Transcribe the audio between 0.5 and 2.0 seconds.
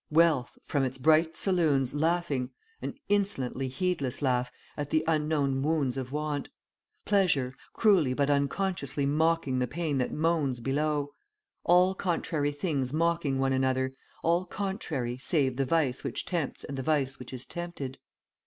from its bright saloons,